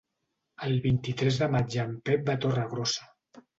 [0.67, 3.09] El vint-i-tres de maig en Pep va a Torregrossa.